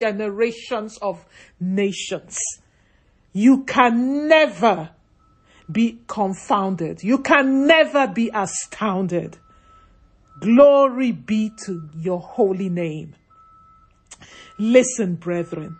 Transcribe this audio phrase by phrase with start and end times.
[0.00, 1.26] generations of
[1.60, 2.38] nations.
[3.34, 4.90] You can never
[5.70, 7.02] be confounded.
[7.02, 9.36] You can never be astounded.
[10.40, 13.14] Glory be to your holy name.
[14.58, 15.76] Listen, brethren,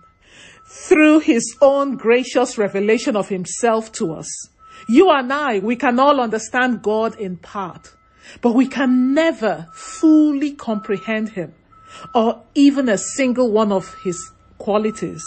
[0.67, 4.29] through his own gracious revelation of himself to us,
[4.87, 7.95] you and I, we can all understand God in part,
[8.43, 11.55] but we can never fully comprehend him
[12.15, 15.23] or even a single one of his qualities.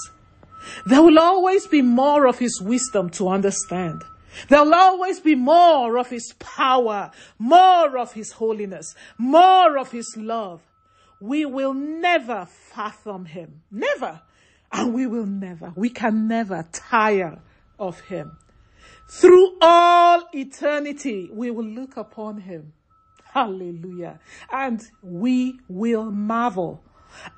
[0.86, 4.04] There will always be more of his wisdom to understand.
[4.50, 10.62] There'll always be more of his power, more of his holiness, more of his love.
[11.22, 13.62] We will never fathom him.
[13.72, 14.22] Never.
[14.72, 17.40] And we will never, we can never tire
[17.78, 18.38] of him.
[19.08, 22.74] Through all eternity, we will look upon him.
[23.34, 24.20] Hallelujah.
[24.52, 26.84] And we will marvel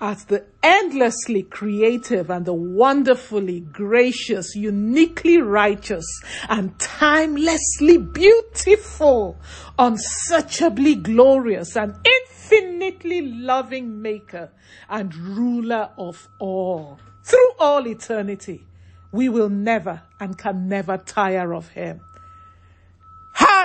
[0.02, 6.06] at the endlessly creative and the wonderfully gracious, uniquely righteous,
[6.50, 9.40] and timelessly beautiful,
[9.80, 14.50] unsearchably glorious, and infinitely loving Maker
[14.90, 17.00] and ruler of all.
[17.24, 18.66] Through all eternity,
[19.14, 22.02] we will never and can never tire of Him.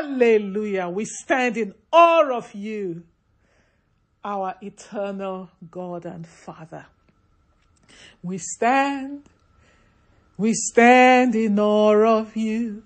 [0.00, 0.88] Hallelujah.
[0.88, 3.02] We stand in awe of you,
[4.24, 6.86] our eternal God and Father.
[8.22, 9.24] We stand,
[10.38, 12.82] we stand in awe of you.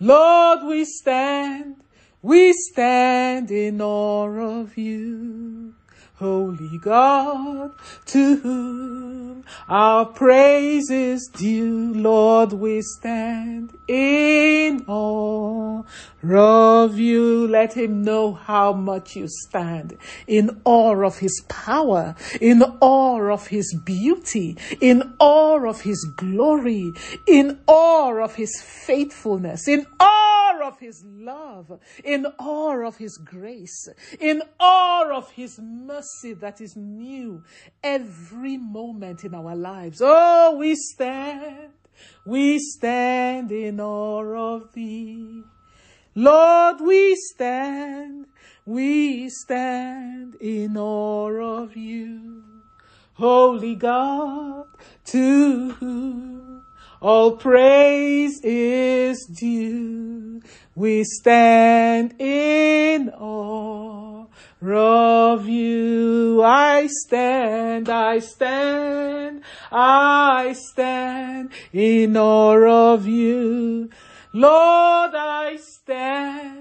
[0.00, 1.76] Lord, we stand,
[2.20, 5.72] we stand in awe of you.
[6.16, 7.72] Holy God,
[8.06, 9.27] to whom
[9.68, 15.82] our praise is due, Lord, we stand in awe
[16.22, 17.46] of you.
[17.48, 23.48] Let him know how much you stand in awe of his power, in awe of
[23.48, 26.94] his beauty, in awe of his glory,
[27.26, 33.88] in awe of his faithfulness, in awe of his love, in awe of his grace,
[34.20, 37.42] in awe of his mercy that is new
[37.82, 40.00] every moment in our lives.
[40.02, 41.72] Oh, we stand,
[42.24, 45.42] we stand in awe of thee.
[46.14, 48.26] Lord, we stand,
[48.66, 52.42] we stand in awe of you.
[53.14, 54.66] Holy God,
[55.06, 56.57] to whom
[57.00, 60.42] all praise is due,
[60.74, 64.26] we stand in awe
[64.66, 66.42] of you.
[66.42, 73.90] I stand, I stand, I stand in awe of you.
[74.32, 76.57] Lord, I stand,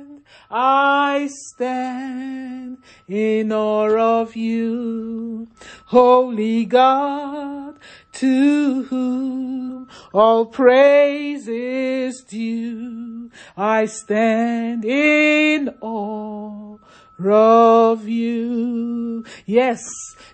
[0.49, 2.77] I stand
[3.07, 5.47] in awe of you.
[5.87, 7.77] Holy God,
[8.13, 16.77] to whom all praise is due, I stand in awe
[17.19, 19.25] of you.
[19.45, 19.81] Yes,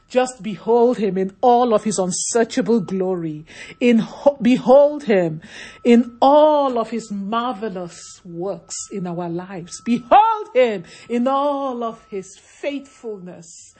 [0.10, 3.46] just behold him in all of his unsearchable glory.
[3.80, 4.06] In,
[4.42, 5.42] behold him
[5.84, 9.82] in all of his marvelous works in our lives.
[9.82, 13.76] Behold him in all of his faithfulness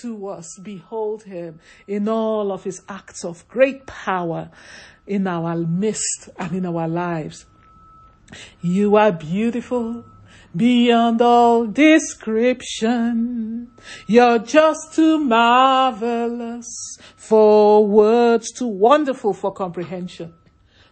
[0.00, 0.58] to us.
[0.62, 4.50] Behold him in all of his acts of great power
[5.06, 7.46] in our midst and in our lives.
[8.60, 10.04] You are beautiful
[10.54, 13.72] beyond all description.
[14.06, 16.68] You're just too marvelous
[17.16, 20.34] for words, too wonderful for comprehension.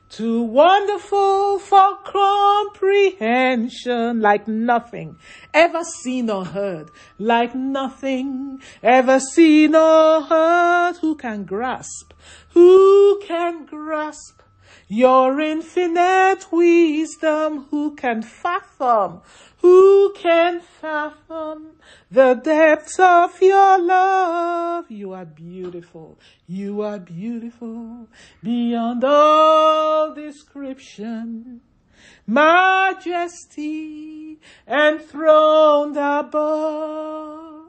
[0.09, 5.15] Too wonderful for comprehension, like nothing
[5.54, 6.91] ever seen or heard,
[7.21, 10.97] like nothing ever seen or heard.
[11.00, 12.12] Who can grasp?
[12.54, 14.40] Who can grasp
[14.91, 17.67] your infinite wisdom?
[17.71, 19.21] Who can fathom?
[19.59, 21.77] Who can fathom
[22.10, 24.91] the depths of your love?
[24.91, 26.19] You are beautiful.
[26.48, 28.09] You are beautiful
[28.42, 31.60] beyond all description.
[32.27, 33.60] Majesty
[34.66, 37.69] enthroned above.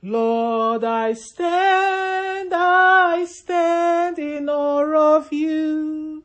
[0.00, 6.21] Lord, I stand, I stand in awe of you.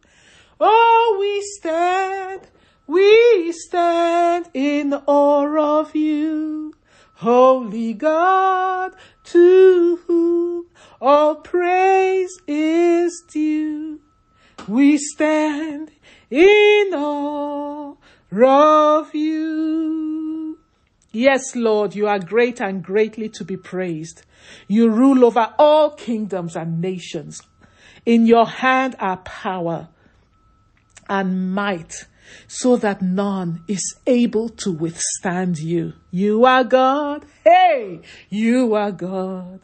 [0.59, 2.47] Oh, we stand
[2.87, 6.73] we stand in awe of you,
[7.15, 8.95] holy God,
[9.25, 10.67] to whom
[11.01, 13.99] all praise is due.
[14.69, 15.91] We stand
[16.31, 17.95] in awe
[18.31, 20.59] of you.
[21.11, 24.23] Yes, Lord, you are great and greatly to be praised.
[24.69, 27.41] You rule over all kingdoms and nations.
[28.05, 29.89] In your hand are power
[31.09, 32.05] and might
[32.47, 35.93] so that none is able to withstand you.
[36.11, 37.25] You are God.
[37.43, 39.61] Hey, you are God.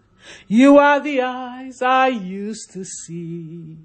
[0.48, 3.78] You are the eyes I used to see,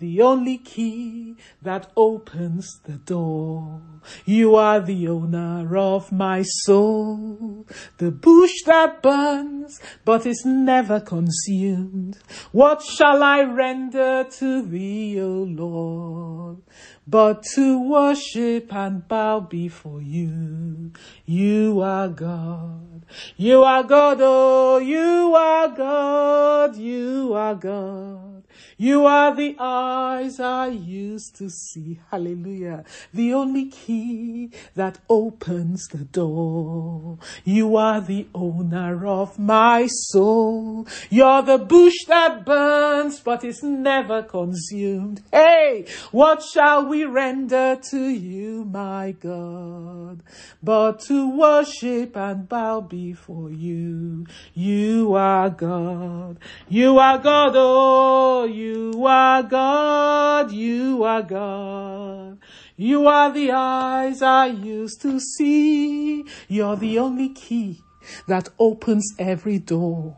[0.00, 3.82] the only key that opens the door.
[4.24, 7.66] You are the owner of my soul,
[7.98, 12.18] the bush that burns but is never consumed.
[12.50, 16.62] What shall I render to thee, O Lord?
[17.10, 20.92] but to worship and bow before you.
[21.26, 23.04] You are God.
[23.36, 28.44] You are God, oh, you are God, you are God.
[28.80, 32.00] You are the eyes I used to see.
[32.10, 32.84] Hallelujah.
[33.12, 37.18] The only key that opens the door.
[37.44, 40.86] You are the owner of my soul.
[41.10, 45.20] You're the bush that burns but is never consumed.
[45.30, 50.22] Hey, what shall we render to you, my God?
[50.62, 54.26] But to worship and bow before you.
[54.54, 56.38] You are God.
[56.70, 62.38] You are God, oh, you you are God, you are God.
[62.76, 66.24] You are the eyes I used to see.
[66.48, 67.82] You're the only key
[68.26, 70.16] that opens every door.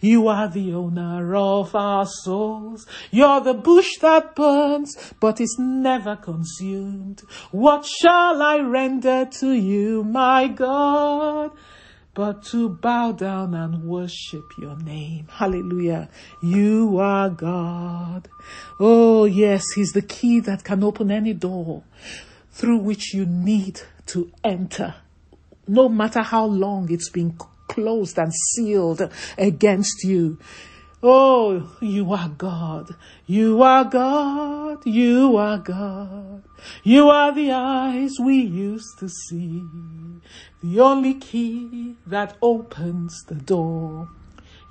[0.00, 2.86] You are the owner of our souls.
[3.10, 7.22] You're the bush that burns, but is never consumed.
[7.50, 11.52] What shall I render to you, my God?
[12.14, 15.28] But to bow down and worship your name.
[15.30, 16.08] Hallelujah.
[16.42, 18.28] You are God.
[18.78, 21.84] Oh, yes, He's the key that can open any door
[22.50, 24.96] through which you need to enter.
[25.68, 29.08] No matter how long it's been closed and sealed
[29.38, 30.38] against you.
[31.02, 32.94] Oh, you are God.
[33.26, 34.84] You are God.
[34.84, 36.42] You are God.
[36.82, 39.62] You are the eyes we used to see.
[40.62, 44.10] The only key that opens the door.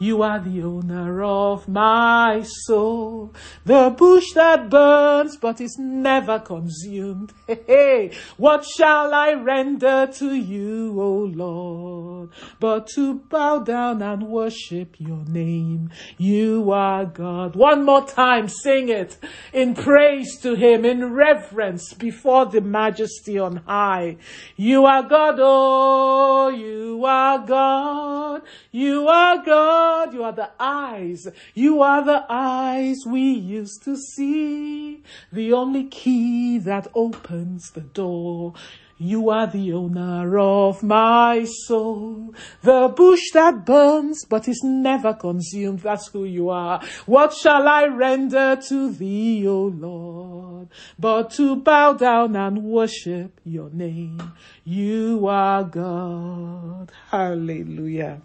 [0.02, 3.34] You are the owner of my soul.
[3.66, 7.34] The bush that burns but is never consumed.
[7.68, 12.30] Hey, what shall I render to you, O Lord?
[12.60, 15.90] But to bow down and worship your name.
[16.18, 17.56] You are God.
[17.56, 19.18] One more time, sing it
[19.52, 24.18] in praise to him, in reverence before the majesty on high.
[24.56, 28.42] You are God, oh, you are God.
[28.72, 29.89] You are God.
[30.14, 31.28] You are the eyes.
[31.54, 35.04] You are the eyes we used to see.
[35.32, 38.54] The only key that opens the door.
[39.02, 42.36] You are the owner of my soul.
[42.62, 45.80] The bush that burns but is never consumed.
[45.80, 46.82] That's who you are.
[47.06, 50.68] What shall I render to thee, O Lord?
[51.00, 54.34] But to bow down and worship your name.
[54.66, 56.92] You are God.
[57.10, 58.22] Hallelujah.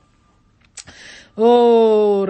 [1.37, 2.27] Oh.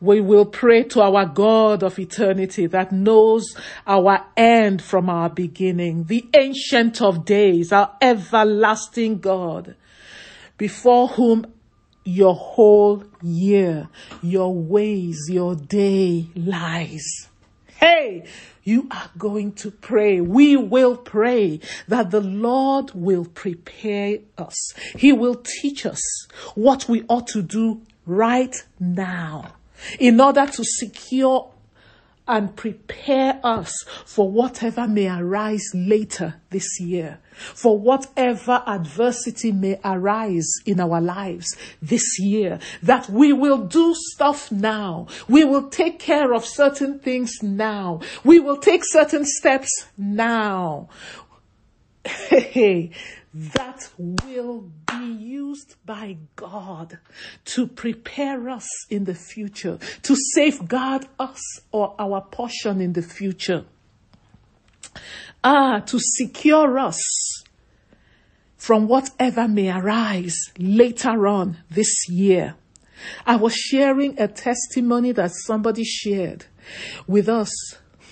[0.00, 3.56] We will pray to our God of eternity that knows
[3.86, 9.76] our end from our beginning, the ancient of days, our everlasting God,
[10.58, 11.46] before whom
[12.04, 13.88] your whole year,
[14.22, 17.28] your ways, your day lies.
[18.64, 20.20] You are going to pray.
[20.20, 24.74] We will pray that the Lord will prepare us.
[24.96, 26.00] He will teach us
[26.54, 29.52] what we ought to do right now
[29.98, 31.50] in order to secure
[32.26, 33.72] and prepare us
[34.06, 41.54] for whatever may arise later this year, for whatever adversity may arise in our lives
[41.82, 45.06] this year, that we will do stuff now.
[45.28, 48.00] We will take care of certain things now.
[48.24, 50.88] We will take certain steps now.
[52.04, 52.90] Hey,
[53.34, 56.98] that will be used by God
[57.46, 61.40] to prepare us in the future, to safeguard us
[61.72, 63.64] or our portion in the future.
[65.42, 67.42] Ah, to secure us
[68.56, 72.54] from whatever may arise later on this year.
[73.26, 76.46] I was sharing a testimony that somebody shared
[77.06, 77.50] with us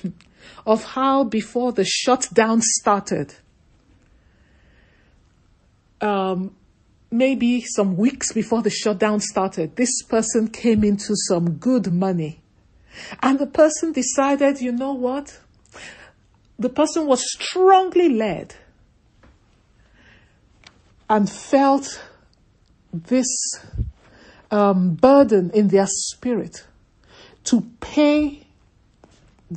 [0.67, 3.35] of how before the shutdown started,
[6.03, 6.55] um,
[7.11, 12.41] maybe some weeks before the shutdown started, this person came into some good money.
[13.23, 15.39] And the person decided, you know what?
[16.59, 18.55] The person was strongly led
[21.09, 22.03] and felt
[22.93, 23.29] this
[24.51, 26.65] um, burden in their spirit
[27.45, 28.47] to pay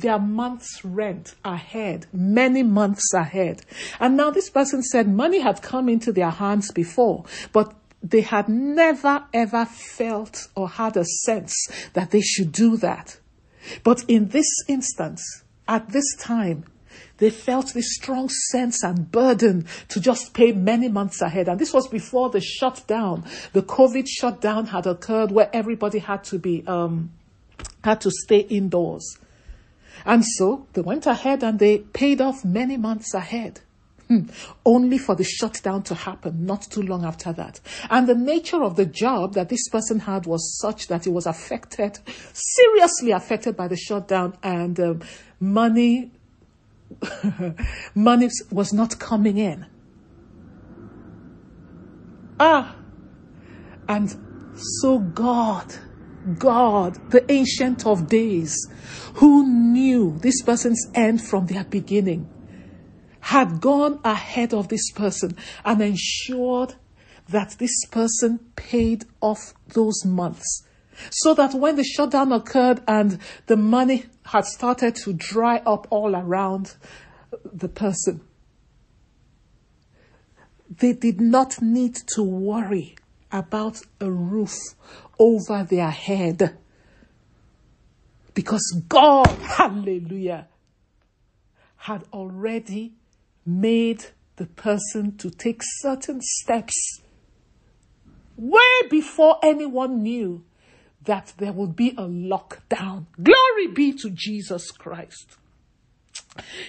[0.00, 3.62] their month's rent ahead, many months ahead.
[3.98, 8.48] And now this person said money had come into their hands before, but they had
[8.48, 11.54] never ever felt or had a sense
[11.94, 13.18] that they should do that.
[13.82, 16.64] But in this instance, at this time,
[17.18, 21.48] they felt this strong sense and burden to just pay many months ahead.
[21.48, 23.24] And this was before the shutdown.
[23.54, 27.10] The COVID shutdown had occurred where everybody had to be, um,
[27.82, 29.18] had to stay indoors.
[30.06, 33.60] And so they went ahead and they paid off many months ahead.
[34.06, 34.28] Hmm.
[34.64, 37.58] Only for the shutdown to happen not too long after that.
[37.90, 41.26] And the nature of the job that this person had was such that it was
[41.26, 41.98] affected,
[42.32, 45.00] seriously affected by the shutdown, and um,
[45.40, 46.12] money,
[47.96, 49.66] money was not coming in.
[52.38, 52.76] Ah,
[53.88, 54.16] and
[54.54, 55.74] so God
[56.38, 58.56] God, the Ancient of Days,
[59.14, 62.28] who knew this person's end from their beginning,
[63.20, 66.74] had gone ahead of this person and ensured
[67.28, 70.64] that this person paid off those months.
[71.10, 76.16] So that when the shutdown occurred and the money had started to dry up all
[76.16, 76.74] around
[77.44, 78.20] the person,
[80.70, 82.96] they did not need to worry
[83.32, 84.54] about a roof
[85.18, 86.58] over their head.
[88.34, 90.48] Because God, hallelujah,
[91.76, 92.94] had already
[93.44, 94.06] made
[94.36, 97.00] the person to take certain steps
[98.36, 100.44] way before anyone knew
[101.04, 103.06] that there would be a lockdown.
[103.22, 105.36] Glory be to Jesus Christ.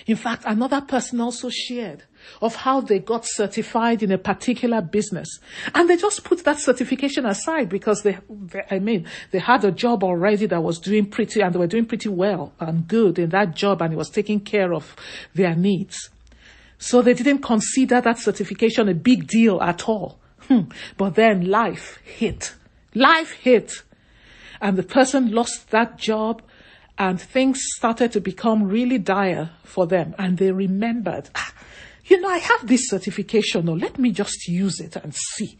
[0.05, 2.03] In fact, another person also shared
[2.41, 5.39] of how they got certified in a particular business.
[5.73, 8.17] And they just put that certification aside because they,
[8.69, 11.85] I mean, they had a job already that was doing pretty, and they were doing
[11.85, 14.95] pretty well and good in that job and it was taking care of
[15.33, 16.09] their needs.
[16.77, 20.19] So they didn't consider that certification a big deal at all.
[20.41, 20.69] Hmm.
[20.97, 22.53] But then life hit.
[22.93, 23.83] Life hit.
[24.61, 26.41] And the person lost that job
[26.97, 30.15] and things started to become really dire for them.
[30.17, 31.53] And they remembered, ah,
[32.05, 35.57] you know, I have this certification, or let me just use it and see.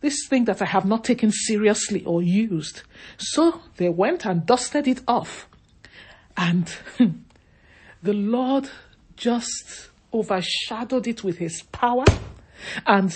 [0.00, 2.82] This thing that I have not taken seriously or used.
[3.18, 5.48] So they went and dusted it off.
[6.36, 6.72] And
[8.02, 8.68] the Lord
[9.16, 12.04] just overshadowed it with his power.
[12.86, 13.12] And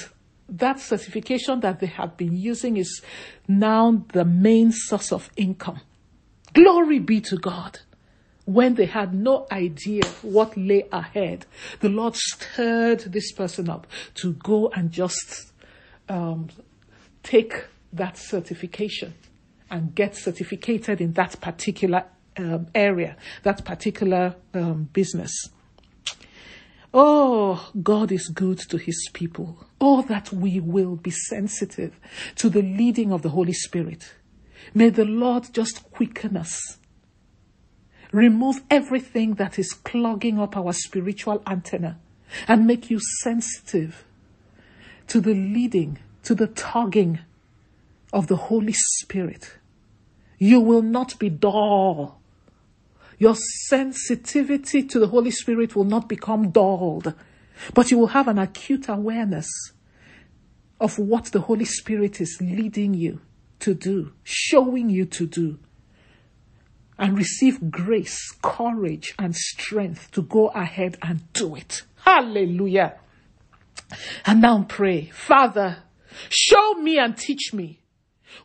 [0.49, 3.03] that certification that they have been using is
[3.49, 5.81] now the main source of income.
[6.57, 7.81] Glory be to God.
[8.47, 11.45] When they had no idea what lay ahead,
[11.81, 15.53] the Lord stirred this person up to go and just
[16.09, 16.49] um,
[17.23, 19.13] take that certification
[19.71, 22.05] and get certificated in that particular
[22.39, 25.51] um, area, that particular um, business.
[26.95, 29.67] Oh, God is good to his people.
[29.79, 32.01] Oh, that we will be sensitive
[32.37, 34.15] to the leading of the Holy Spirit.
[34.75, 36.79] May the Lord just quicken us.
[38.13, 41.99] Remove everything that is clogging up our spiritual antenna
[42.49, 44.05] and make you sensitive
[45.09, 47.21] to the leading, to the tugging
[48.13, 49.59] of the Holy Spirit.
[50.39, 52.21] You will not be dull.
[53.19, 57.15] Your sensitivity to the Holy Spirit will not become dulled,
[57.75, 59.49] but you will have an acute awareness
[60.79, 63.21] of what the Holy Spirit is leading you
[63.61, 65.59] to do, showing you to do.
[66.99, 71.83] And receive grace, courage, and strength to go ahead and do it.
[72.05, 72.99] Hallelujah.
[74.25, 75.79] And now pray, Father,
[76.31, 77.81] show me and teach me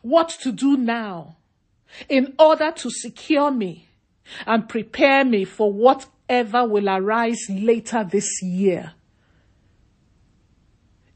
[0.02, 1.36] what to do now
[2.08, 3.88] in order to secure me
[4.46, 8.92] and prepare me for whatever will arise later this year.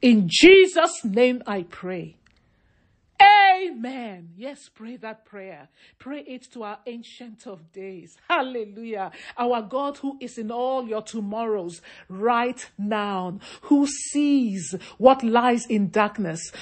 [0.02, 2.15] In Jesus' name I pray.
[3.20, 4.30] Amen.
[4.36, 5.68] Yes, pray that prayer.
[5.98, 8.16] Pray it to our ancient of days.
[8.28, 9.10] Hallelujah.
[9.38, 15.88] Our God who is in all your tomorrows right now, who sees what lies in
[15.90, 16.52] darkness,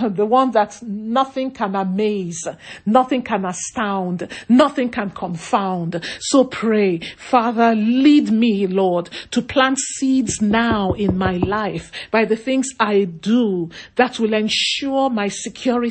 [0.00, 2.46] the one that nothing can amaze,
[2.84, 6.04] nothing can astound, nothing can confound.
[6.20, 12.36] So pray, Father, lead me, Lord, to plant seeds now in my life by the
[12.36, 15.87] things I do that will ensure my security,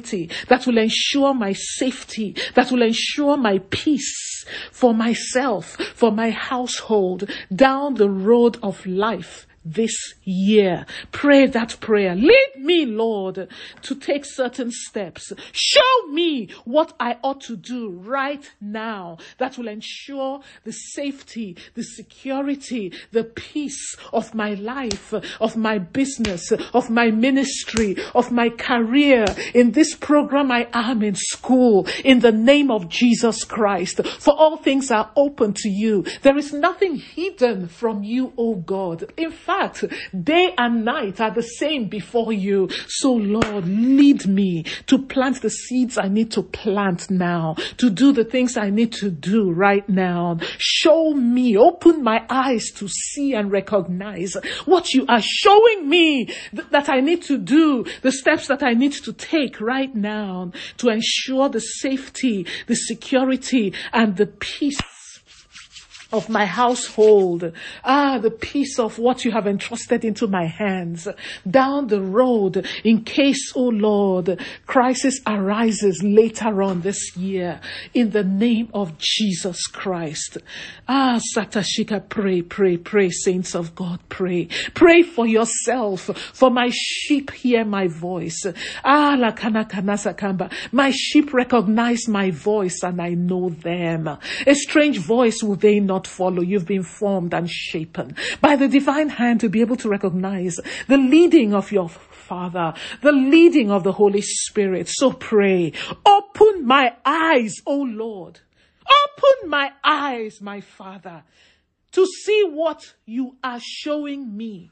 [0.48, 7.30] that will ensure my safety, that will ensure my peace for myself, for my household
[7.54, 10.86] down the road of life this year.
[11.12, 12.16] Pray that prayer.
[12.16, 13.50] Lead me, Lord,
[13.82, 15.32] to take certain steps.
[15.52, 21.84] Show me what I ought to do right now that will ensure the safety, the
[21.84, 29.26] security, the peace of my life, of my business, of my ministry, of my career,
[29.54, 34.06] in this program I am in school, in the name of Jesus Christ.
[34.06, 36.06] For all things are open to you.
[36.22, 39.12] There is nothing hidden from you, O God.
[39.18, 39.57] In fact,
[40.24, 42.70] day and night are the same before you.
[42.88, 48.12] So Lord, lead me to plant the seeds I need to plant now, to do
[48.12, 50.38] the things I need to do right now.
[50.58, 54.36] Show me, open my eyes to see and recognize
[54.66, 58.74] what you are showing me th- that I need to do, the steps that I
[58.74, 64.80] need to take right now to ensure the safety, the security, and the peace
[66.12, 67.52] of my household.
[67.84, 71.08] Ah, the peace of what you have entrusted into my hands.
[71.50, 77.60] Down the road, in case, oh Lord, crisis arises later on this year,
[77.94, 80.38] in the name of Jesus Christ.
[80.88, 84.48] Ah, Satashika, pray, pray, pray, saints of God, pray.
[84.74, 88.46] Pray for yourself, for my sheep hear my voice.
[88.86, 94.08] Ah, Lakana Kanasakamba, my sheep recognize my voice and I know them.
[94.46, 96.42] A strange voice will they not follow.
[96.42, 100.98] You've been formed and shapen by the divine hand to be able to recognize the
[100.98, 104.90] leading of your Father, the leading of the Holy Spirit.
[104.90, 105.72] So pray,
[106.06, 108.42] open my eyes, O Lord.
[108.88, 111.24] Open my eyes, my Father,
[111.94, 114.72] to see what you are showing me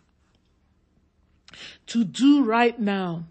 [1.88, 3.25] to do right now,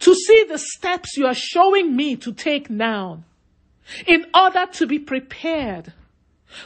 [0.00, 3.24] to see the steps you are showing me to take now
[4.06, 5.92] in order to be prepared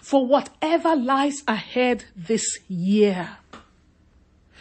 [0.01, 3.37] for whatever lies ahead this year.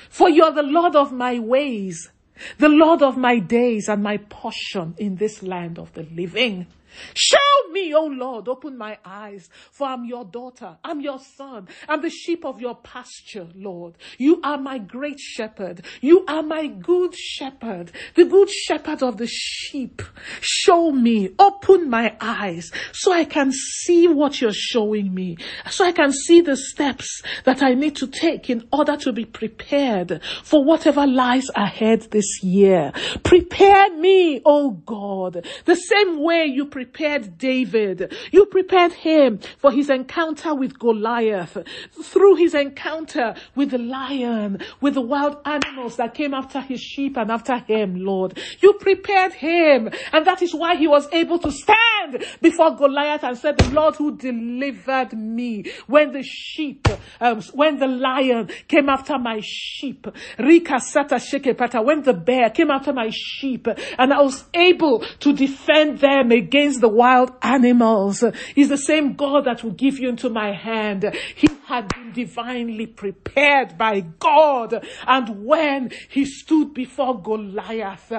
[0.09, 2.09] For you're the Lord of my ways,
[2.57, 6.67] the Lord of my days and my portion in this land of the living.
[7.15, 12.01] Show me, O Lord, open my eyes, for I'm your daughter, I'm your son, I'm
[12.01, 13.95] the sheep of your pasture, Lord.
[14.17, 15.85] You are my great shepherd.
[16.01, 20.01] You are my good shepherd, the good shepherd of the sheep.
[20.41, 25.37] Show me, open my eyes, so I can see what you're showing me,
[25.69, 29.25] so I can see the steps that I need to take in order to be
[29.25, 32.91] prepared for whatever lies ahead this year.
[33.23, 38.11] Prepare me, O God, the same way you prepare prepared David.
[38.31, 41.57] You prepared him for his encounter with Goliath.
[42.03, 47.17] Through his encounter with the lion, with the wild animals that came after his sheep
[47.17, 48.39] and after him, Lord.
[48.61, 49.89] You prepared him.
[50.11, 53.95] And that is why he was able to stand before Goliath and said, the Lord
[53.95, 56.87] who delivered me when the sheep,
[57.19, 60.07] um, when the lion came after my sheep.
[60.39, 65.33] Rika Sata Shekepata, when the bear came after my sheep and I was able to
[65.33, 68.23] defend them against the wild animals.
[68.55, 71.13] He's the same God that will give you into my hand.
[71.35, 74.85] He had been divinely prepared by God.
[75.07, 78.11] And when he stood before Goliath,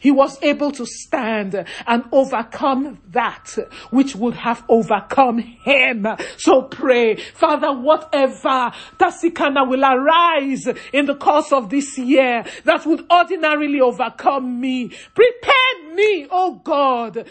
[0.00, 3.56] he was able to stand and overcome that
[3.90, 6.06] which would have overcome him.
[6.38, 13.04] So pray, Father, whatever Tasikana will arise in the course of this year that would
[13.10, 17.26] ordinarily overcome me, prepare me, oh God.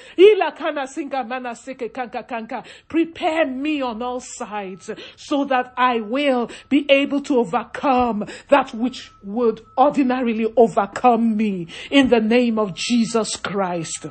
[2.89, 9.11] Prepare me on all sides so that I will be able to overcome that which
[9.23, 14.07] would ordinarily overcome me in the name of Jesus Christ.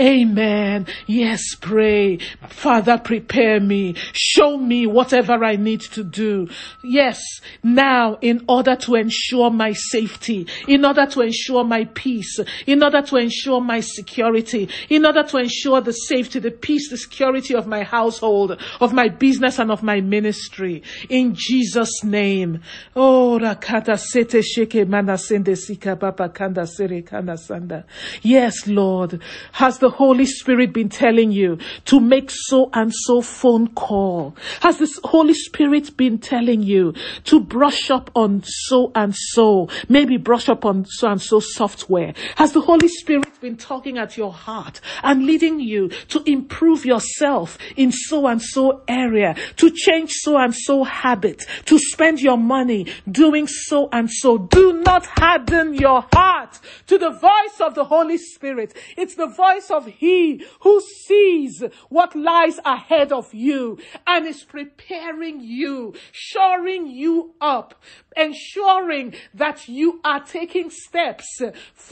[0.00, 0.86] Amen.
[1.06, 2.18] Yes, pray.
[2.48, 3.94] Father, prepare me.
[4.12, 6.48] Show me whatever I need to do.
[6.82, 7.20] Yes,
[7.62, 13.02] now in order to ensure my safety, in order to ensure my peace, in order
[13.02, 17.66] to ensure my security, in order to ensure the safety, the peace, the security of
[17.66, 20.82] my household, of my business and of my ministry.
[21.08, 22.60] In Jesus' name.
[22.96, 27.84] Oh, rakata sete sheke manasende sika papa kanda sere kanda sanda.
[28.22, 29.20] Yes, Lord.
[29.58, 34.36] Has the Holy Spirit been telling you to make so and so phone call?
[34.60, 36.94] Has the Holy Spirit been telling you
[37.24, 39.68] to brush up on so and so?
[39.88, 42.14] Maybe brush up on so and so software.
[42.36, 47.58] Has the Holy Spirit been talking at your heart and leading you to improve yourself
[47.76, 52.86] in so and so area, to change so and so habit, to spend your money
[53.10, 54.38] doing so and so?
[54.38, 58.76] Do not harden your heart to the voice of the Holy Spirit.
[58.96, 64.44] It's the voice voice of He who sees what lies ahead of you and is
[64.44, 67.74] preparing you, shoring you up,
[68.16, 71.40] ensuring that you are taking steps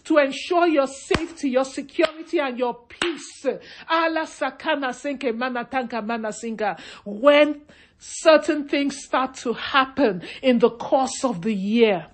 [0.05, 3.47] to ensure your safety, your security, and your peace.
[3.89, 4.27] Allah.
[7.05, 7.63] When
[7.99, 12.07] certain things start to happen in the course of the year,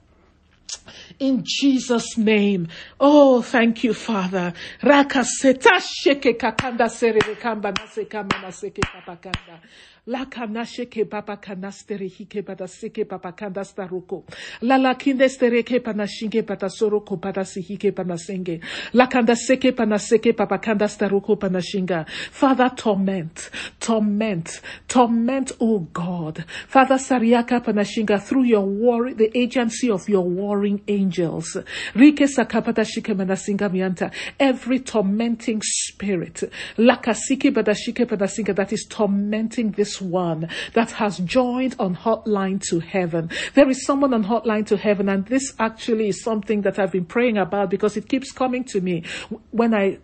[1.18, 2.68] in Jesus' name.
[3.00, 4.52] Oh, thank you, Father.
[4.82, 9.60] Rakaseta sheke kakanda serere kamba naseka manaseke papakanda.
[10.08, 14.24] La kanashe ke papa kanastere hike pada seke papa kanda staruko.
[14.62, 18.60] La la kinde stere ke panashinge pada soroko pada sihike panasenge.
[18.94, 22.08] La kanda seke panaseke papa kanda staruko panashinga.
[22.32, 26.46] Father, torment, torment, torment, oh God.
[26.66, 31.56] Father, sariaka panashinga through your war, the agency of your warring angels.
[31.94, 34.12] Rike sakapata shike manasinga mianta.
[34.40, 36.42] Every tormenting spirit.
[36.76, 43.30] Lakasike badashike panasinga that is tormenting this one that has joined on Hotline to Heaven.
[43.54, 47.04] There is someone on Hotline to Heaven, and this actually is something that I've been
[47.04, 49.04] praying about because it keeps coming to me
[49.50, 49.98] when I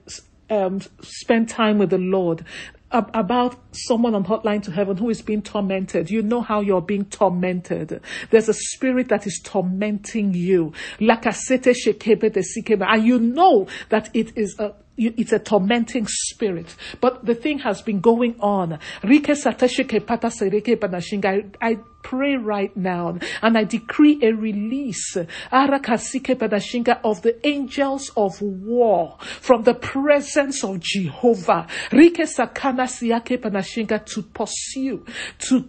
[0.50, 2.44] um, spend time with the Lord
[2.90, 6.10] about someone on hotline to heaven who is being tormented.
[6.10, 8.00] You know how you're being tormented.
[8.30, 10.72] There's a spirit that is tormenting you.
[10.98, 11.08] And
[13.04, 16.74] you know that it is a it's a tormenting spirit.
[17.00, 18.78] But the thing has been going on.
[21.60, 29.64] I pray right now and I decree a release of the angels of war from
[29.64, 31.66] the presence of Jehovah
[34.06, 35.04] to pursue,
[35.38, 35.68] to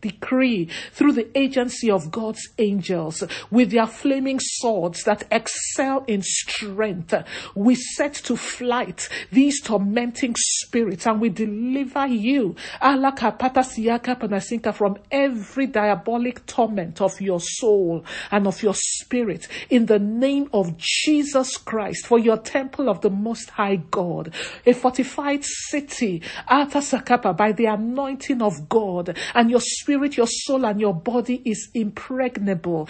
[0.00, 7.14] decree through the agency of God's angels with their flaming swords that excel in strength.
[7.54, 12.56] We set to flight these tormenting spirits and we deliver you
[14.72, 20.76] from every diabolic torment of your soul and of your spirit in the name of
[20.76, 24.32] Jesus Christ for your temple of the most high God,
[24.66, 30.78] a fortified city, by the anointing of God and your spirit spirit, your soul, and
[30.78, 32.86] your body is impregnable.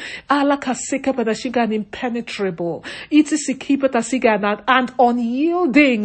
[1.56, 2.84] and impenetrable.
[3.08, 3.48] It is
[4.66, 6.04] and unyielding.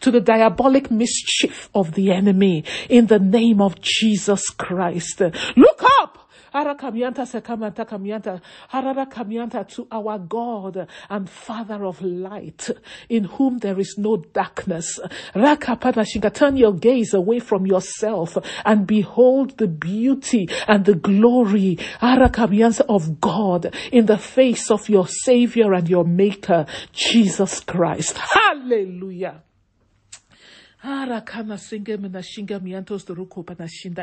[0.00, 5.20] To the diabolic mischief of the enemy in the name of Jesus Christ.
[5.56, 6.25] Look up!
[6.56, 8.40] Harakamianta sekamanta kamianta.
[8.72, 12.70] Harara kamianta to our God and Father of light,
[13.10, 14.98] in whom there is no darkness.
[15.34, 22.86] Rakapanashinga, turn your gaze away from yourself and behold the beauty and the glory Harakamianta
[22.88, 28.16] of God in the face of your Savior and your Maker, Jesus Christ.
[28.16, 29.42] Hallelujah.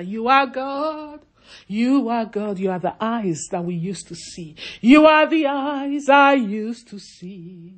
[0.05, 1.19] You are God.
[1.67, 2.59] You are God.
[2.59, 4.55] You are the eyes that we used to see.
[4.81, 7.75] You are the eyes I used to see.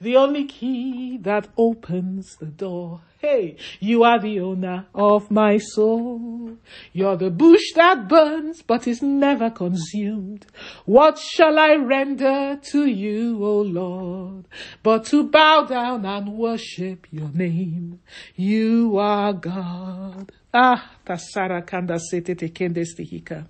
[0.00, 3.00] The only key that opens the door.
[3.18, 6.58] Hey, you are the owner of my soul.
[6.92, 10.46] You're the bush that burns but is never consumed.
[10.84, 14.44] What shall I render to you, O Lord,
[14.82, 18.00] but to bow down and worship your name?
[18.36, 20.32] You are God.
[20.56, 23.44] Ah, tasara kanda sete kende stihika.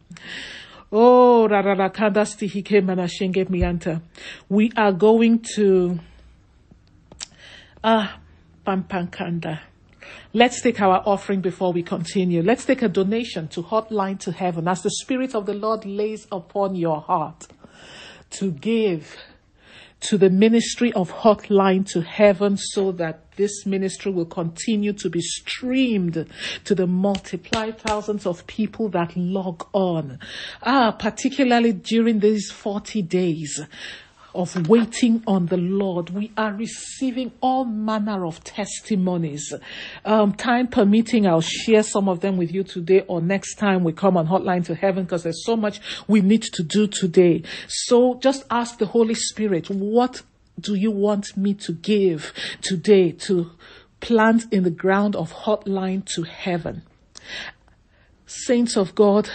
[0.91, 4.01] Oh, rarara kanda stihike manashenge mianta.
[4.49, 5.99] We are going to
[7.85, 8.19] ah
[8.67, 9.61] pampankanda.
[10.33, 12.43] Let's take our offering before we continue.
[12.43, 16.27] Let's take a donation to Hotline to Heaven as the Spirit of the Lord lays
[16.33, 17.47] upon your heart
[18.31, 19.15] to give
[20.05, 25.21] to the ministry of Hotline to Heaven so that this ministry will continue to be
[25.21, 26.27] streamed
[26.65, 30.19] to the multiplied thousands of people that log on.
[30.63, 33.61] Ah, particularly during these 40 days
[34.35, 39.55] of waiting on the Lord, we are receiving all manner of testimonies.
[40.05, 43.93] Um, time permitting, I'll share some of them with you today or next time we
[43.93, 47.43] come on Hotline to Heaven because there's so much we need to do today.
[47.69, 50.23] So just ask the Holy Spirit, what
[50.59, 53.51] do you want me to give today to
[54.01, 56.83] plant in the ground of Hotline to Heaven?
[58.27, 59.31] Saints of God,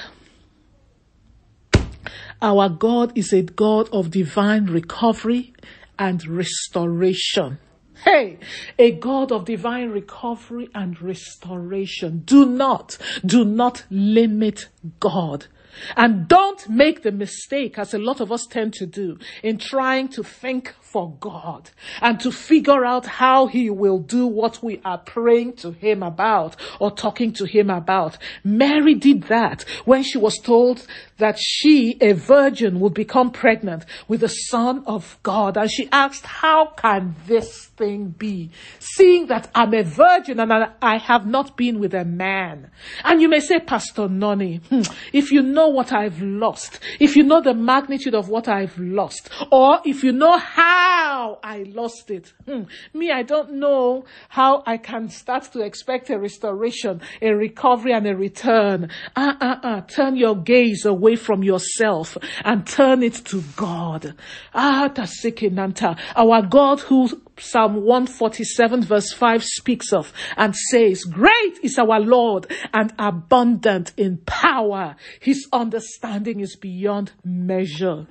[2.41, 5.53] Our God is a God of divine recovery
[5.97, 7.59] and restoration.
[8.05, 8.39] Hey,
[8.77, 12.23] a God of divine recovery and restoration.
[12.25, 14.69] Do not, do not limit
[15.01, 15.47] God.
[15.95, 20.07] And don't make the mistake, as a lot of us tend to do, in trying
[20.09, 21.69] to think for God
[22.01, 26.55] and to figure out how He will do what we are praying to Him about
[26.79, 28.17] or talking to Him about.
[28.43, 30.85] Mary did that when she was told
[31.17, 35.57] that she, a virgin, would become pregnant with the Son of God.
[35.57, 38.51] And she asked, How can this thing be?
[38.79, 42.71] Seeing that I'm a virgin and I have not been with a man.
[43.03, 44.81] And you may say, Pastor Noni, hmm,
[45.13, 49.29] if you know what I've lost, if you know the magnitude of what I've lost,
[49.51, 54.77] or if you know how I lost it, hmm, me, I don't know how I
[54.77, 58.89] can start to expect a restoration, a recovery, and a return.
[59.15, 64.15] Ah, ah, ah, turn your gaze away from yourself and turn it to God.
[64.53, 71.77] Ah, Tasikinanta, our God who Psalm 147 verse 5 speaks of and says, great is
[71.77, 74.95] our Lord and abundant in power.
[75.19, 78.07] His understanding is beyond measure.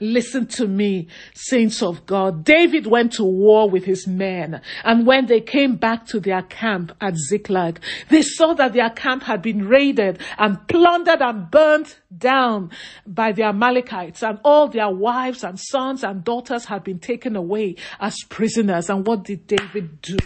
[0.00, 2.44] Listen to me, saints of God.
[2.44, 6.92] David went to war with his men, and when they came back to their camp
[7.00, 12.70] at Ziklag, they saw that their camp had been raided and plundered and burnt down
[13.06, 17.76] by the Amalekites, and all their wives and sons and daughters had been taken away
[18.00, 18.90] as prisoners.
[18.90, 20.16] And what did David do?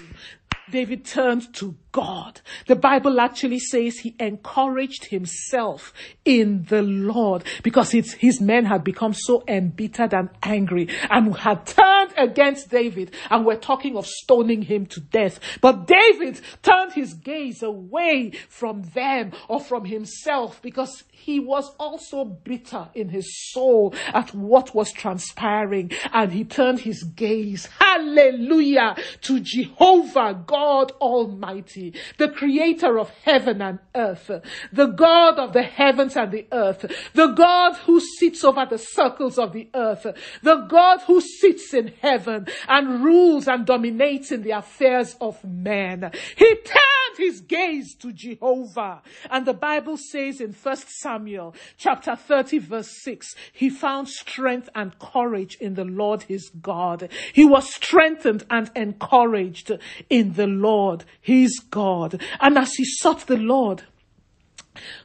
[0.70, 2.40] David turned to God.
[2.66, 9.14] The Bible actually says he encouraged himself in the Lord because his men had become
[9.14, 14.86] so embittered and angry and had turned against David and were talking of stoning him
[14.86, 15.38] to death.
[15.60, 22.24] But David turned his gaze away from them or from himself because he was also
[22.24, 29.40] bitter in his soul at what was transpiring and he turned his gaze, hallelujah, to
[29.40, 31.83] Jehovah God Almighty,
[32.18, 34.30] the creator of heaven and earth,
[34.72, 39.38] the God of the heavens and the earth, the God who sits over the circles
[39.38, 40.06] of the earth,
[40.42, 46.10] the God who sits in heaven and rules and dominates in the affairs of men.
[46.36, 49.02] He turned his gaze to Jehovah.
[49.30, 54.98] And the Bible says in First Samuel chapter 30 verse 6, he found strength and
[54.98, 57.08] courage in the Lord his God.
[57.32, 59.72] He was strengthened and encouraged
[60.10, 62.20] in the Lord his God.
[62.40, 63.84] And as he sought the Lord,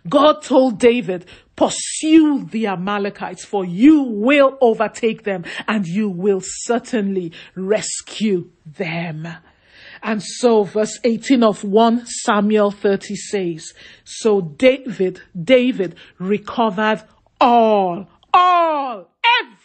[0.08, 7.34] God told David, pursue the Amalekites for you will overtake them and you will certainly
[7.56, 9.28] rescue them.
[10.02, 17.04] And so verse 18 of 1 Samuel 30 says, so David, David recovered
[17.40, 19.10] all, all,
[19.42, 19.59] everything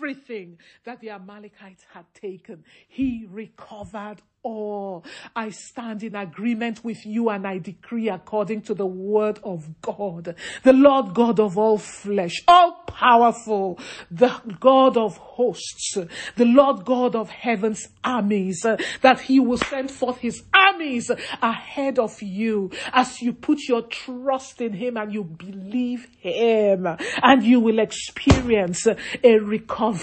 [0.84, 2.64] that the Amalekites had taken.
[2.88, 5.02] He recovered all.
[5.34, 10.36] I stand in agreement with you and I decree according to the word of God,
[10.62, 13.78] the Lord God of all flesh, all powerful,
[14.10, 15.96] the God of hosts,
[16.36, 18.60] the Lord God of heaven's armies,
[19.00, 24.60] that he will send forth his armies ahead of you as you put your trust
[24.60, 26.86] in him and you believe him
[27.22, 29.93] and you will experience a recovery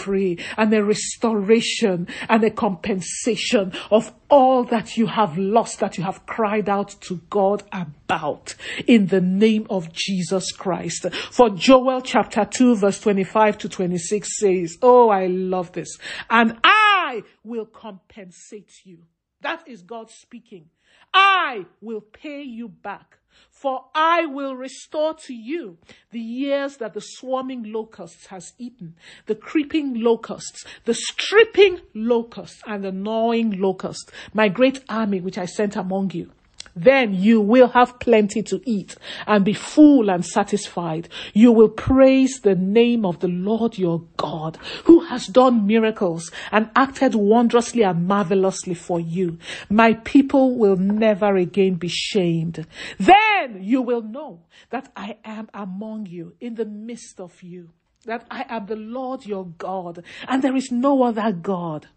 [0.57, 6.25] and a restoration and a compensation of all that you have lost, that you have
[6.25, 8.55] cried out to God about
[8.87, 11.11] in the name of Jesus Christ.
[11.13, 15.97] For Joel chapter 2 verse 25 to 26 says, Oh, I love this.
[16.29, 18.99] And I will compensate you.
[19.41, 20.69] That is God speaking.
[21.13, 23.17] I will pay you back
[23.49, 25.77] for I will restore to you
[26.11, 28.95] the years that the swarming locusts has eaten,
[29.27, 35.45] the creeping locusts, the stripping locusts, and the gnawing locust, my great army which I
[35.45, 36.31] sent among you.
[36.75, 38.95] Then you will have plenty to eat
[39.27, 41.09] and be full and satisfied.
[41.33, 46.69] You will praise the name of the Lord your God, who has done miracles and
[46.75, 49.37] acted wondrously and marvelously for you.
[49.69, 52.65] My people will never again be shamed.
[52.97, 57.69] Then you will know that I am among you in the midst of you,
[58.05, 61.87] that I am the Lord your God, and there is no other God.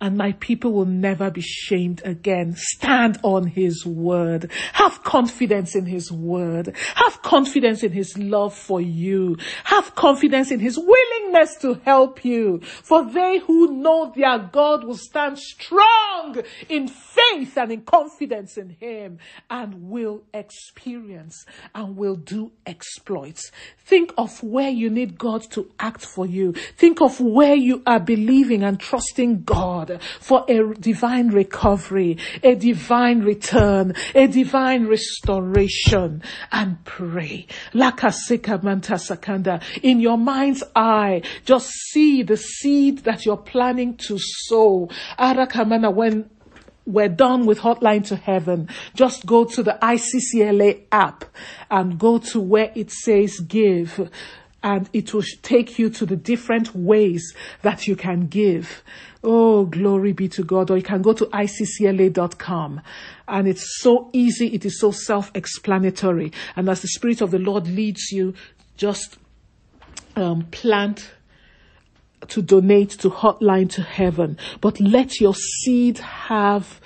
[0.00, 2.54] And my people will never be shamed again.
[2.56, 4.50] Stand on his word.
[4.72, 6.74] Have confidence in his word.
[6.94, 9.36] Have confidence in his love for you.
[9.64, 12.60] Have confidence in his willingness to help you.
[12.60, 18.70] For they who know their God will stand strong in faith and in confidence in
[18.70, 19.18] him
[19.50, 23.50] and will experience and will do exploits.
[23.78, 26.52] Think of where you need God to act for you.
[26.76, 29.59] Think of where you are believing and trusting God
[30.20, 37.46] for a divine recovery, a divine return, a divine restoration and pray.
[37.74, 39.62] Lakasika manta sakanda.
[39.82, 44.88] In your mind's eye, just see the seed that you're planning to sow.
[45.18, 46.30] Arakamana, when
[46.86, 51.24] we're done with Hotline to Heaven, just go to the ICCLA app
[51.70, 54.10] and go to where it says give
[54.62, 58.82] and it will take you to the different ways that you can give.
[59.22, 60.70] Oh, glory be to God.
[60.70, 62.80] Or you can go to iccla.com
[63.28, 64.48] and it's so easy.
[64.48, 66.32] It is so self-explanatory.
[66.56, 68.34] And as the Spirit of the Lord leads you,
[68.76, 69.18] just
[70.16, 71.10] um, plant
[72.28, 74.36] to donate to Hotline to Heaven.
[74.60, 76.80] But let your seed have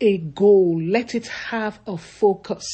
[0.00, 0.80] a goal.
[0.80, 2.64] Let it have a focus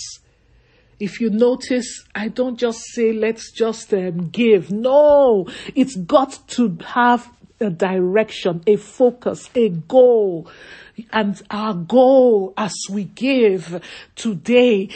[1.05, 4.71] if you notice, I don't just say, let's just um, give.
[4.71, 10.49] No, it's got to have a direction, a focus, a goal.
[11.13, 13.83] And our goal as we give
[14.17, 14.89] today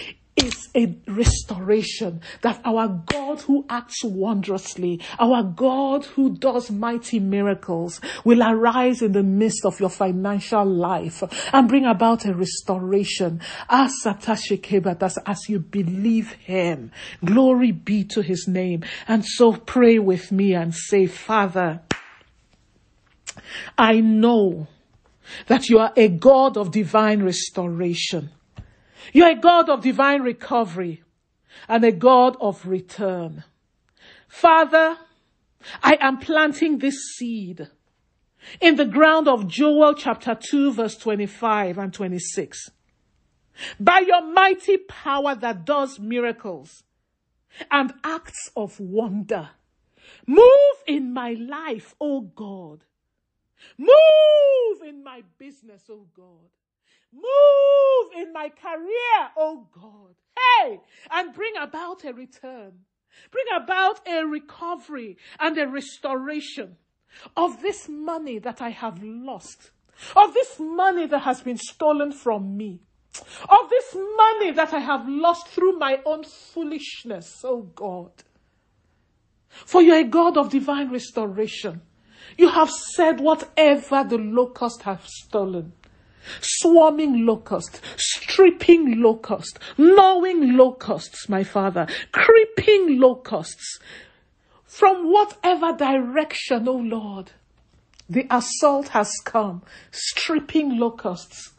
[0.43, 8.01] is a restoration that our God who acts wondrously, our God who does mighty miracles
[8.25, 11.23] will arise in the midst of your financial life
[11.53, 16.91] and bring about a restoration as as you believe him.
[17.25, 18.85] Glory be to his name.
[19.07, 21.81] And so pray with me and say, Father,
[23.77, 24.67] I know
[25.47, 28.31] that you are a God of divine restoration.
[29.13, 31.03] You're a God of divine recovery
[31.69, 33.45] and a God of return.
[34.27, 34.99] Father,
[35.83, 37.69] I am planting this seed
[38.61, 42.71] in the ground of Joel chapter 2 verse 25 and 26.
[43.81, 46.85] By your mighty power that does miracles
[47.71, 49.51] and acts of wonder,
[50.27, 52.85] move in my life, O God.
[53.77, 56.51] Move in my business, O God.
[57.13, 60.15] Move in my career, oh God.
[60.37, 62.73] Hey, and bring about a return.
[63.31, 66.77] Bring about a recovery and a restoration
[67.37, 69.71] of this money that I have lost,
[70.15, 72.81] of this money that has been stolen from me,
[73.49, 78.13] of this money that I have lost through my own foolishness, oh God.
[79.49, 81.81] For you're a God of divine restoration.
[82.37, 85.73] You have said whatever the locust have stolen,
[86.41, 93.79] swarming locusts, stripping locusts, gnawing locusts, my father, creeping locusts,
[94.67, 97.33] from whatever direction, O oh Lord,
[98.09, 101.53] the assault has come, stripping locusts.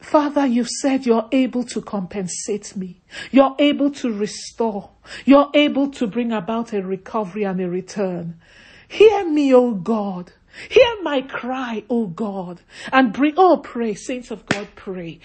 [0.00, 3.00] Father, you've said you're able to compensate me.
[3.30, 4.90] You're able to restore.
[5.24, 8.40] You're able to bring about a recovery and a return.
[8.88, 10.32] Hear me, O God.
[10.68, 12.60] Hear my cry, O God,
[12.92, 15.18] and bring, oh, pray, saints of God, pray,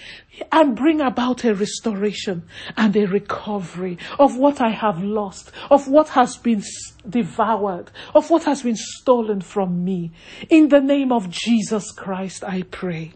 [0.51, 2.43] and bring about a restoration
[2.77, 6.63] and a recovery of what I have lost, of what has been
[7.07, 10.11] devoured, of what has been stolen from me.
[10.49, 13.11] In the name of Jesus Christ, I pray.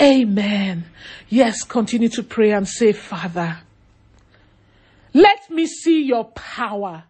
[0.00, 0.86] Amen.
[1.28, 3.58] Yes, continue to pray and say, Father,
[5.12, 7.04] let me see your power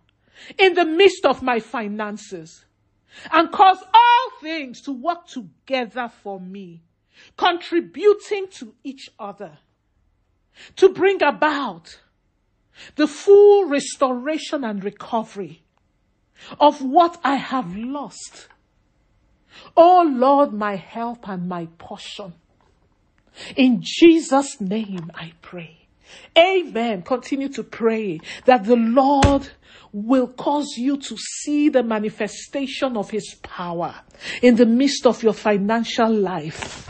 [0.59, 2.65] in the midst of my finances
[3.31, 6.83] and cause all things to work together for me,
[7.37, 9.59] contributing to each other
[10.77, 12.01] to bring about
[12.97, 15.63] the full restoration and recovery
[16.59, 18.49] of what I have lost.
[19.77, 22.35] Oh Lord, my help and my portion.
[23.57, 25.80] In Jesus' name I pray.
[26.37, 27.03] Amen.
[27.03, 29.49] Continue to pray that the Lord
[29.93, 33.95] will cause you to see the manifestation of His power
[34.43, 36.89] in the midst of your financial life.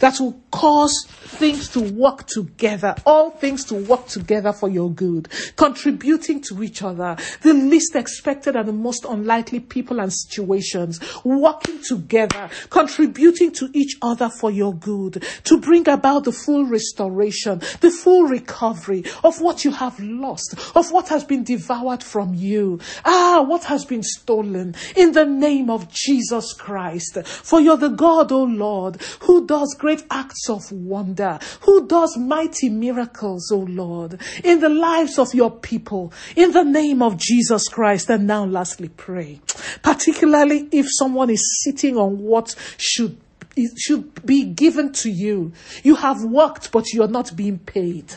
[0.00, 5.28] That will cause things to work together, all things to work together for your good,
[5.56, 11.82] contributing to each other, the least expected and the most unlikely people and situations, working
[11.82, 17.90] together, contributing to each other for your good, to bring about the full restoration, the
[17.90, 22.80] full recovery of what you have lost, of what has been devoured from you.
[23.04, 27.18] Ah, what has been stolen in the name of Jesus Christ.
[27.24, 32.68] For you're the God, O Lord, who does great acts of wonder, who does mighty
[32.68, 38.10] miracles, O Lord, in the lives of your people, in the name of Jesus Christ.
[38.10, 39.40] And now, lastly, pray.
[39.82, 43.18] Particularly if someone is sitting on what should
[43.56, 45.52] it should be given to you.
[45.82, 48.14] You have worked, but you're not being paid.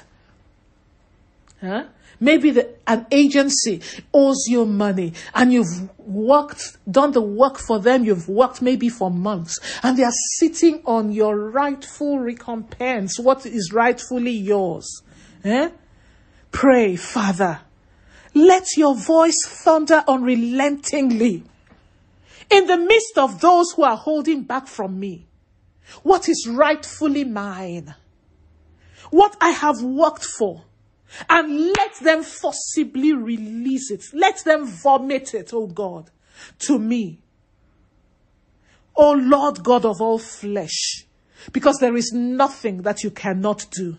[1.59, 1.85] Huh?
[2.19, 3.81] Maybe the, an agency
[4.13, 8.05] owes you money and you've worked, done the work for them.
[8.05, 13.71] You've worked maybe for months and they are sitting on your rightful recompense, what is
[13.73, 15.01] rightfully yours.
[15.43, 15.69] Eh?
[16.51, 17.61] Pray, Father,
[18.33, 21.43] let your voice thunder unrelentingly
[22.49, 25.25] in the midst of those who are holding back from me.
[26.03, 27.95] What is rightfully mine?
[29.09, 30.63] What I have worked for
[31.29, 34.05] and let them forcibly release it.
[34.13, 36.09] Let them vomit it, oh God,
[36.59, 37.19] to me.
[38.95, 41.05] Oh Lord God of all flesh,
[41.51, 43.97] because there is nothing that you cannot do,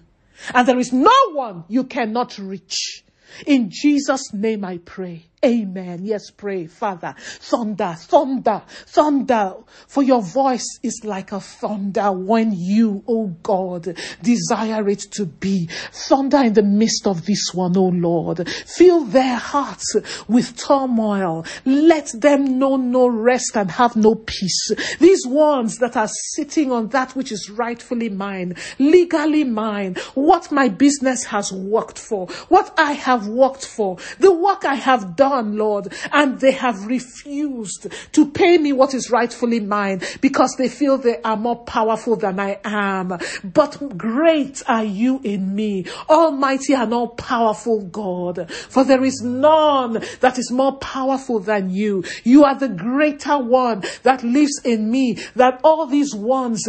[0.54, 3.04] and there is no one you cannot reach.
[3.46, 5.26] In Jesus' name I pray.
[5.45, 6.07] Amen.
[6.07, 7.14] Yes, pray, Father.
[7.18, 9.55] Thunder, thunder, thunder.
[9.88, 15.68] For your voice is like a thunder when you, oh God, desire it to be.
[15.92, 18.49] Thunder in the midst of this one, oh Lord.
[18.49, 19.95] Fill their hearts
[20.28, 21.45] with turmoil.
[21.66, 24.70] Let them know no rest and have no peace.
[24.99, 30.70] These ones that are sitting on that which is rightfully mine, legally mine, what my
[30.70, 35.57] business has worked for, what I have worked for, the work I have done done,
[35.57, 40.97] Lord, and they have refused to pay me what is rightfully mine because they feel
[40.97, 43.18] they are more powerful than I am.
[43.43, 50.05] But great are you in me, almighty and all powerful God, for there is none
[50.20, 52.05] that is more powerful than you.
[52.22, 56.62] You are the greater one that lives in me, that all these ones,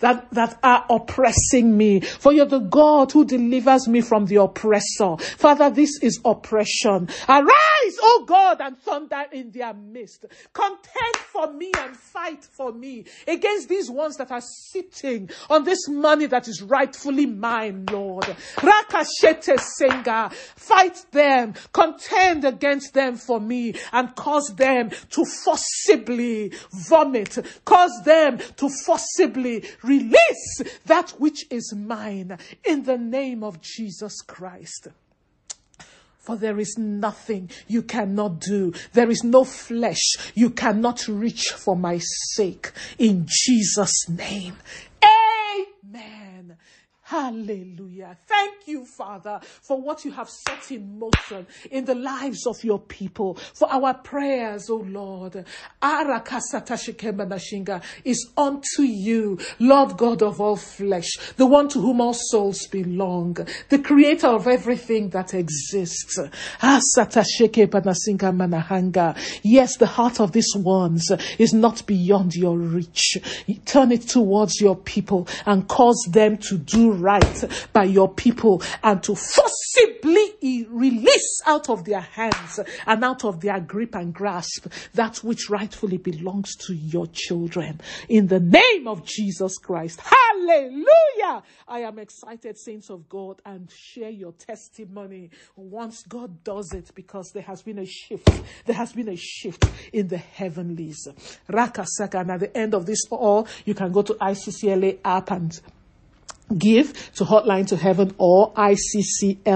[0.00, 5.16] that, that are oppressing me, for you're the God who delivers me from the oppressor.
[5.16, 7.08] Father, this is oppression.
[7.28, 10.26] Arise, O God, and thunder in their midst.
[10.52, 15.88] Contend for me and fight for me against these ones that are sitting on this
[15.88, 18.24] money that is rightfully mine, Lord.
[18.56, 20.30] Rakashete Senga.
[20.56, 28.38] Fight them, contend against them for me, and cause them to forcibly vomit, cause them
[28.56, 34.88] to forcibly release that which is mine in the name of Jesus Christ.
[36.26, 38.72] For there is nothing you cannot do.
[38.94, 40.02] There is no flesh
[40.34, 42.00] you cannot reach for my
[42.34, 42.72] sake.
[42.98, 44.56] In Jesus' name.
[45.04, 46.56] Amen.
[47.08, 48.18] Hallelujah.
[48.26, 52.80] Thank you, Father, for what you have set in motion in the lives of your
[52.80, 55.44] people, for our prayers, O Lord.
[55.80, 62.12] Araka Satasheke is unto you, Lord God of all flesh, the one to whom all
[62.12, 63.38] souls belong,
[63.68, 66.18] the creator of everything that exists.
[69.42, 73.18] Yes, the heart of these ones is not beyond your reach.
[73.64, 79.02] Turn it towards your people and cause them to do right by your people and
[79.02, 85.18] to forcibly release out of their hands and out of their grip and grasp that
[85.18, 87.80] which rightfully belongs to your children.
[88.08, 90.00] In the name of Jesus Christ.
[90.00, 91.42] Hallelujah.
[91.68, 97.30] I am excited, saints of God, and share your testimony once God does it because
[97.32, 98.28] there has been a shift.
[98.64, 101.08] There has been a shift in the heavenlies.
[101.48, 102.20] Rakasaka.
[102.20, 105.58] And at the end of this all, you can go to ICCLA app and
[106.56, 109.46] give to Hotline to Heaven or iccla.com.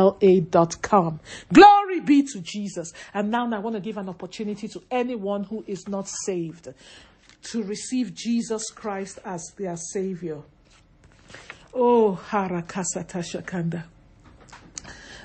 [1.53, 2.93] Glory be to Jesus.
[3.15, 6.69] And now I want to give an opportunity to anyone who is not saved
[7.43, 10.43] to receive Jesus Christ as their Savior.
[11.73, 13.85] Oh, Harakasata Shakanda.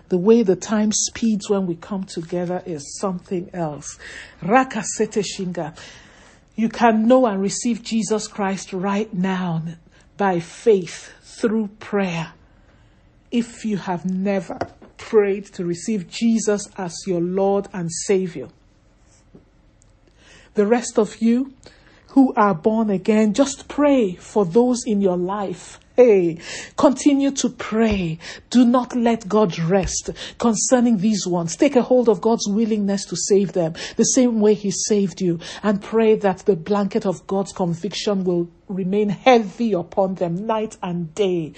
[0.09, 3.97] The way the time speeds when we come together is something else.
[4.41, 5.75] Rakasete Shinga.
[6.55, 9.63] You can know and receive Jesus Christ right now
[10.15, 12.33] by faith through prayer.
[13.31, 14.57] If you have never
[14.97, 18.49] prayed to receive Jesus as your Lord and Savior,
[20.53, 21.53] the rest of you
[22.09, 25.79] who are born again, just pray for those in your life.
[25.95, 26.39] Hey,
[26.75, 28.19] continue to pray.
[28.49, 31.55] Do not let God rest concerning these ones.
[31.55, 35.39] Take a hold of God's willingness to save them the same way He saved you
[35.63, 41.15] and pray that the blanket of God's conviction will remain heavy upon them night and
[41.15, 41.53] day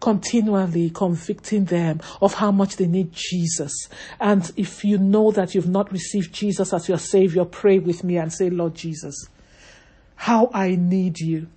[0.00, 3.88] continually convicting them of how much they need Jesus.
[4.18, 8.16] And if you know that you've not received Jesus as your Savior, pray with me
[8.16, 9.26] and say, Lord Jesus,
[10.14, 11.48] how I need you.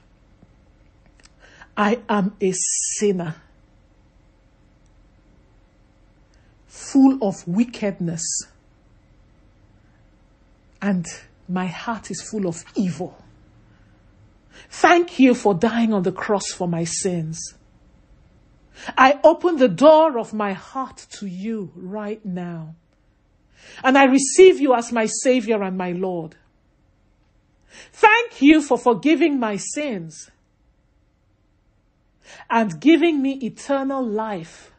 [1.75, 3.35] I am a sinner,
[6.67, 8.23] full of wickedness,
[10.81, 11.05] and
[11.49, 13.17] my heart is full of evil.
[14.69, 17.55] Thank you for dying on the cross for my sins.
[18.97, 22.75] I open the door of my heart to you right now.
[23.83, 26.35] And I receive you as my Savior and my Lord.
[27.91, 30.29] Thank you for forgiving my sins
[32.49, 34.71] and giving me eternal life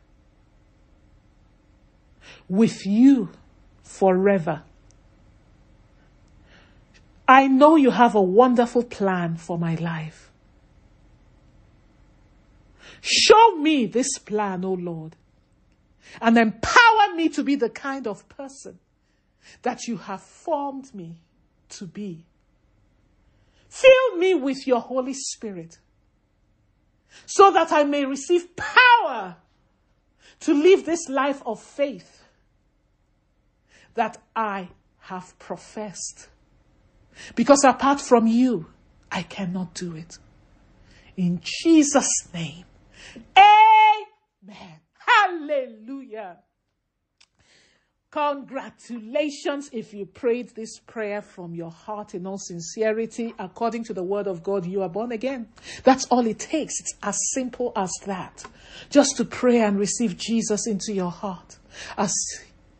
[2.48, 3.30] with you
[3.82, 4.62] forever.
[7.26, 10.30] I know you have a wonderful plan for my life.
[13.00, 15.16] Show me this plan, O oh Lord,
[16.20, 18.78] and empower me to be the kind of person
[19.62, 21.16] that you have formed me
[21.70, 22.24] to be.
[23.68, 25.78] Fill me with your Holy Spirit
[27.26, 29.36] so that I may receive power
[30.40, 32.22] to live this life of faith
[33.94, 36.28] that I have professed.
[37.34, 38.66] Because apart from you,
[39.10, 40.18] I cannot do it.
[41.16, 42.64] In Jesus' name.
[43.36, 44.80] Amen.
[44.98, 46.38] Hallelujah.
[48.14, 53.34] Congratulations if you prayed this prayer from your heart in all sincerity.
[53.40, 55.48] According to the word of God, you are born again.
[55.82, 56.78] That's all it takes.
[56.78, 58.44] It's as simple as that.
[58.88, 61.58] Just to pray and receive Jesus into your heart
[61.98, 62.14] as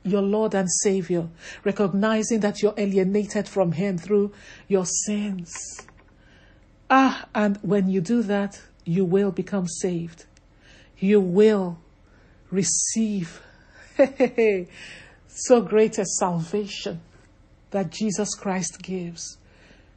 [0.05, 1.29] your Lord and Savior,
[1.65, 4.33] recognizing that you're alienated from Him through
[4.69, 5.53] your sins.
[6.89, 10.27] Ah, and when you do that, you will become saved.
[10.97, 11.81] You will
[12.53, 13.43] receive
[15.35, 17.01] so great a salvation
[17.71, 19.37] that Jesus Christ gives.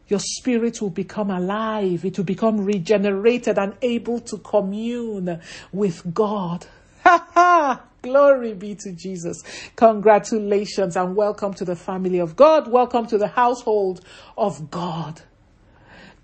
[0.07, 2.03] Your spirit will become alive.
[2.03, 5.39] It will become regenerated and able to commune
[5.71, 6.65] with God.
[8.01, 9.43] Glory be to Jesus.
[9.75, 12.71] Congratulations and welcome to the family of God.
[12.71, 14.01] Welcome to the household
[14.37, 15.21] of God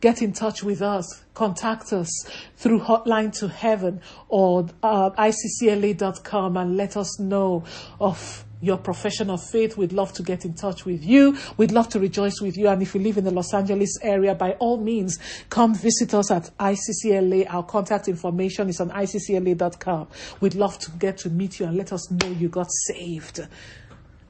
[0.04, 2.10] get in touch with us, contact us
[2.58, 7.64] through Hotline to Heaven or uh, iccla.com and let us know
[8.02, 9.76] of your profession of faith.
[9.76, 11.38] We'd love to get in touch with you.
[11.58, 12.70] We'd love to rejoice with you.
[12.70, 16.32] And if you live in the Los Angeles area, by all means, come visit us
[16.32, 17.54] at ICCLA.
[17.54, 20.08] Our contact information is on iccla.com.
[20.40, 23.42] We'd love to get to meet you and let us know you got saved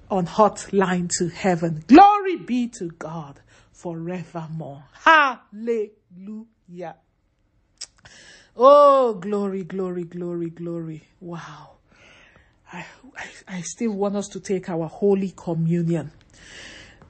[0.09, 1.83] on Hotline to Heaven.
[1.87, 3.39] Glory be to God
[3.71, 4.83] forevermore.
[4.93, 6.95] Hallelujah.
[8.55, 11.03] Oh, glory, glory, glory, glory.
[11.19, 11.77] Wow.
[12.73, 12.85] I,
[13.47, 16.11] I, still want us to take our Holy Communion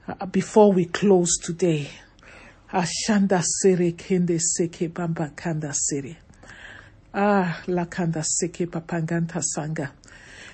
[0.07, 1.89] uh, before we close today.
[2.73, 6.17] Ashanda sere kende seke bamba kanda sere.
[7.13, 9.93] Ah, la kanda seke papanganta sanga.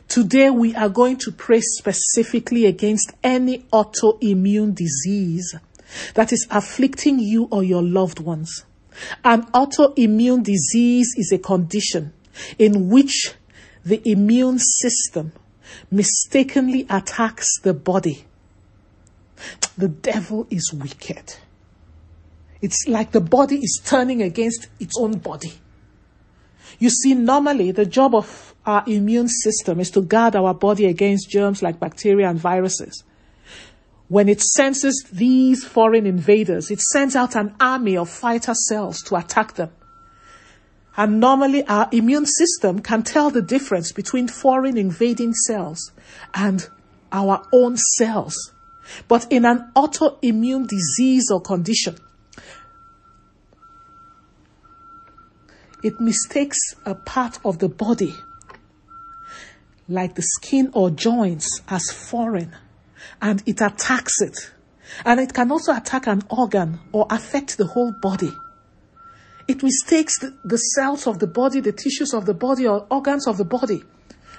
[0.08, 5.56] Today we are going to pray specifically against any autoimmune disease
[6.14, 8.64] that is afflicting you or your loved ones.
[9.24, 12.14] An autoimmune disease is a condition
[12.60, 13.34] in which
[13.90, 15.34] the immune system
[15.92, 18.26] mistakenly attacks the body.
[19.78, 21.36] The devil is wicked.
[22.62, 25.54] It's like the body is turning against its own body.
[26.78, 31.30] You see, normally the job of our immune system is to guard our body against
[31.30, 33.04] germs like bacteria and viruses.
[34.08, 39.16] When it senses these foreign invaders, it sends out an army of fighter cells to
[39.16, 39.72] attack them.
[41.00, 45.94] And normally our immune system can tell the difference between foreign invading cells
[46.34, 46.68] and
[47.10, 48.52] our own cells.
[49.08, 51.96] But in an autoimmune disease or condition,
[55.82, 58.14] it mistakes a part of the body,
[59.88, 62.54] like the skin or joints, as foreign
[63.22, 64.52] and it attacks it.
[65.06, 68.34] And it can also attack an organ or affect the whole body.
[69.50, 73.38] It mistakes the, cells of the body, the tissues of the body, or organs of
[73.38, 73.84] the body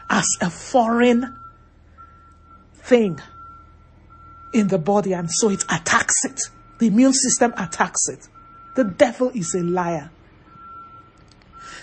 [0.08, 1.36] as a foreign
[2.76, 3.20] thing
[4.54, 6.40] in the body, and so it attacks it
[6.80, 8.26] the immune system attacks it.
[8.74, 10.11] The devil is a liar.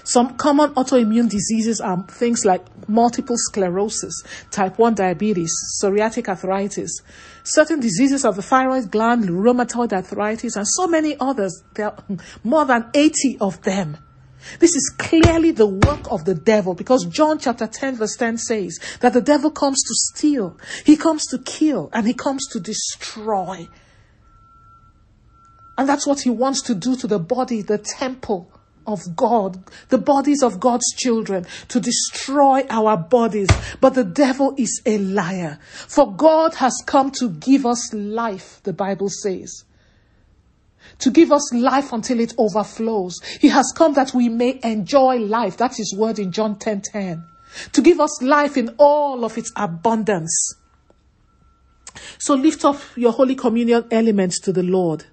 [0.07, 5.53] Some common autoimmune diseases are things like multiple sclerosis, type 1 diabetes,
[5.83, 7.01] psoriatic arthritis,
[7.43, 11.61] certain diseases of the thyroid gland, rheumatoid arthritis, and so many others.
[11.73, 12.03] There are
[12.45, 13.97] more than 80 of them.
[14.59, 18.79] This is clearly the work of the devil because John chapter 10 verse 10 says
[19.01, 23.67] that the devil comes to steal, he comes to kill, and he comes to destroy.
[25.77, 28.53] And that's what he wants to do to the body, the temple
[28.87, 33.57] of God, the bodies of God's children, to destroy our bodies.
[33.81, 35.59] But the devil is a liar.
[35.87, 39.65] For God has come to give us life, the Bible says.
[40.99, 43.19] To give us life until it overflows.
[43.41, 45.57] He has come that we may enjoy life.
[45.57, 47.23] That's his word in John 10 10.
[47.73, 50.55] To give us life in all of its abundance.
[52.19, 55.05] So lift up your Holy Communion elements to the Lord.